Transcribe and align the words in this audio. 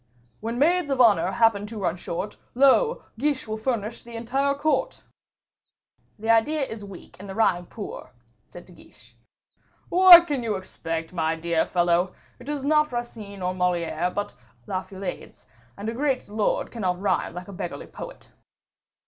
"When 0.39 0.57
Maids 0.57 0.89
of 0.89 0.99
Honor 0.99 1.29
happen 1.29 1.67
to 1.67 1.77
run 1.77 1.95
short, 1.95 2.35
Lo! 2.55 3.03
Guiche 3.19 3.47
will 3.47 3.55
furnish 3.59 4.01
the 4.01 4.15
entire 4.15 4.55
Court." 4.55 5.03
"The 6.17 6.31
idea 6.31 6.63
is 6.63 6.83
weak, 6.83 7.17
and 7.19 7.29
the 7.29 7.35
rhyme 7.35 7.67
poor," 7.67 8.09
said 8.47 8.65
De 8.65 8.71
Guiche. 8.73 9.15
"What 9.89 10.25
can 10.25 10.41
you 10.41 10.55
expect, 10.55 11.13
my 11.13 11.35
dear 11.35 11.67
fellow? 11.67 12.15
it 12.39 12.49
is 12.49 12.63
not 12.63 12.91
Racine's 12.91 13.43
or 13.43 13.53
Moliere's, 13.53 14.15
but 14.15 14.33
La 14.65 14.81
Feuillade's; 14.81 15.45
and 15.77 15.87
a 15.87 15.93
great 15.93 16.27
lord 16.27 16.71
cannot 16.71 16.99
rhyme 16.99 17.35
like 17.35 17.47
a 17.47 17.53
beggarly 17.53 17.85
poet." 17.85 18.31